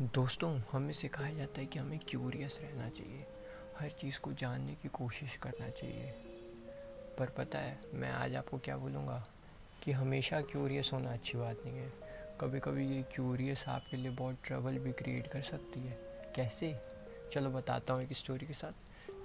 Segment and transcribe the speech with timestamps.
[0.00, 3.26] दोस्तों, हमें सिखाया जाता है कि हमें क्यूरियस रहना चाहिए।
[3.78, 6.06] हर चीज़ को जानने की कोशिश करना चाहिए।
[7.18, 9.26] पर पता है, मैं आज आपको क्या बोलूँगा?
[9.82, 11.92] कि हमेशा क्यूरियस होना अच्छी बात नहीं है।
[12.40, 15.98] कभी कभी ये क्यूरियस आपके लिए बहुत ट्रबल भी क्रिएट कर सकती है।
[16.36, 16.80] कैसे?
[17.32, 18.72] चलो बताता हूँ एक स्टोरी के साथ।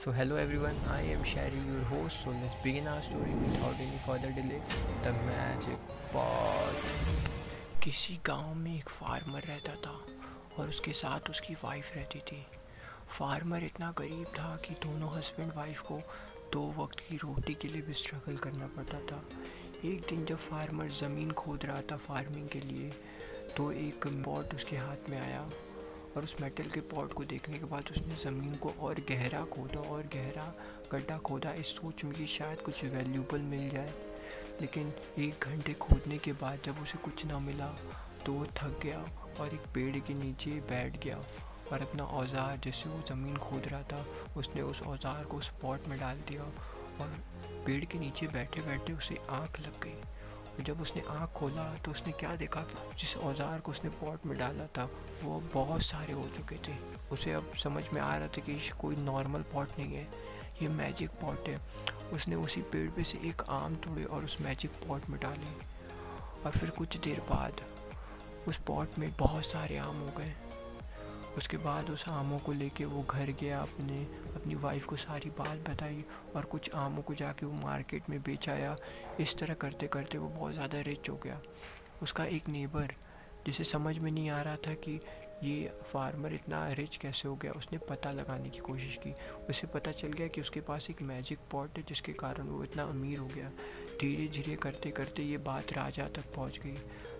[0.04, 3.98] So hello everyone I am sharing your host so let's begin our story without any
[3.98, 4.60] further delay
[5.04, 5.78] the magic
[6.14, 10.17] pot किसी गाँव में एक फार्मर रहता था।
[10.60, 12.46] और उसके साथ उसकी वाइफ रहती थी।
[13.10, 16.00] फार्मर इतना गरीब था कि दोनों हस्बैंड वाइफ को
[16.54, 19.22] दो वक्त की रोटी के लिए भी स्ट्रगल करना पड़ता था।
[19.86, 22.90] एक दिन जब फार्मर ज़मीन खोद रहा था फ़ार्मिंग के लिए
[23.58, 25.42] तो एक पॉट उसके हाथ में आया
[26.16, 29.80] और उस मेटल के पॉट को देखने के बाद उसने ज़मीन को और गहरा खोदा
[29.80, 30.54] और गहरा
[30.92, 33.94] गड्ढा खोदा। इस सोच में कि शायद कुछ वैल्यूबल मिल जाए।
[34.62, 37.68] लेकिन एक घंटे खोदने के बाद जब उसे कुछ ना मिला
[38.28, 38.98] तो वो थक गया
[39.40, 41.18] और एक पेड़ के नीचे बैठ गया
[41.72, 44.06] और अपना औज़ार जैसे वो ज़मीन खोद रहा था,
[44.38, 46.44] उसने उस औज़ार को स्पॉट में डाल दिया
[47.02, 47.14] और
[47.66, 51.92] पेड़ के नीचे बैठे बैठे उसे आँख लग गई। और जब उसने आँख खोला तो
[51.92, 54.90] उसने क्या देखा कि जिस औज़ार को उसने पॉट में डाला था,
[55.24, 56.76] वो बहुत सारे हो चुके थे।
[57.12, 60.08] उसे अब समझ में आ रहा था कि कोई नॉर्मल पॉट नहीं है,
[60.62, 61.60] ये मैजिक पॉट है।
[62.14, 65.56] उसने उसी पेड़ पे से एक आम तोड़े और उस मैजिक पॉट में डाले
[66.46, 67.62] और फिर कुछ देर बाद
[68.48, 70.34] उस पॉट में बहुत सारे आम हो गए।
[71.38, 73.98] उसके बाद उस आमों को लेके वो घर गया, अपने,
[74.36, 76.04] अपनी वाइफ को सारी बात बताई
[76.36, 78.76] और कुछ आमों को जाके वो मार्केट में बेच आया
[79.20, 81.42] इस तरह करते करते वो बहुत ज़्यादा रिच हो गया।
[82.04, 82.94] उसका एक नेबर
[83.46, 85.00] जिसे समझ में नहीं आ रहा था कि
[85.44, 89.12] ये फार्मर इतना रिच कैसे हो गया, उसने पता लगाने की कोशिश की।
[89.50, 92.84] उसे पता चल गया कि उसके पास एक मैजिक पॉट है, जिसके कारण वो इतना
[92.84, 93.50] अमीर हो गया।
[94.02, 96.76] धीरे धीरे करते करते ये बात राजा तक पहुँच गई।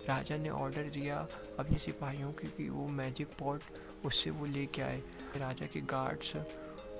[0.08, 1.16] राजा ने ऑर्डर दिया
[1.58, 3.62] अपने सिपाहियों की कि वो मैजिक पॉट
[4.06, 5.02] उससे वो लेके आए।
[5.36, 6.32] राजा के गार्ड्स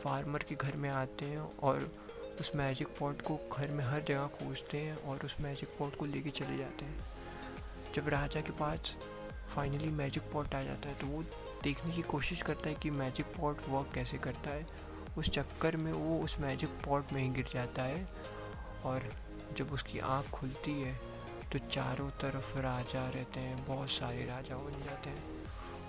[0.03, 1.91] फार्मर के घर में आते हैं और
[2.41, 6.07] उस मैजिक पॉट को घर में हर जगह खोजते हैं और उस मैजिक पॉट को
[6.07, 7.07] लेके चले जाते हैं।
[7.95, 8.95] जब राजा के पास
[9.55, 11.23] फाइनली मैजिक पॉट आ जाता है तो वो
[11.63, 14.63] देखने की कोशिश करता है कि मैजिक पॉट वर्क कैसे करता है।
[15.19, 18.09] उस चक्कर में वो उस मैजिक पॉट में ही गिर जाता है
[18.85, 19.09] और
[19.57, 21.01] जब उसकी आँख खुलती है
[21.53, 25.25] तो चारों तरफ़ राजा रहते हैं, बहुत सारे राजा बन जाते हैं।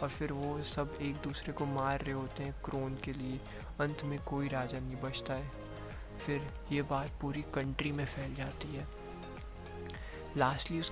[0.02, 3.40] और फिर वो सब एक दूसरे को मार रहे होते हैं क्रोन के लिए।
[3.80, 5.52] अंत में कोई राजा नहीं बचता है।
[6.25, 8.88] फिर ये बात पूरी कंट्री में फैल जाती है।
[10.38, 10.92] लास्टली उस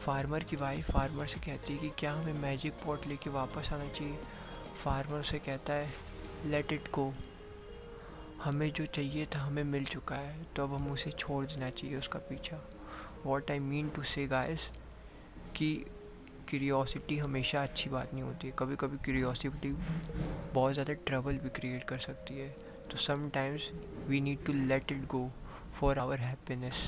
[0.00, 3.88] फार्मर की वाइफ फार्मर से कहती है कि क्या हमें मैजिक पॉट लेके वापस आना
[3.88, 4.18] चाहिए?
[4.84, 5.92] फार्मर से कहता है
[6.44, 7.14] लेट इट गो
[8.44, 11.96] हमें जो चाहिए था हमें मिल चुका है। तो अब हम उसे छोड़ देना चाहिए
[11.96, 12.79] उसका पीछा।
[13.26, 14.68] What I mean to say guys
[15.56, 15.74] कि
[16.48, 19.72] क्यूरियोसिटी हमेशा अच्छी बात नहीं होती कभी कभी क्यूरियोसिटी
[20.54, 22.48] बहुत ज़्यादा ट्रबल भी क्रिएट कर सकती है।
[22.90, 23.70] तो sometimes
[24.08, 25.30] we need to let it go
[25.80, 26.82] for our happiness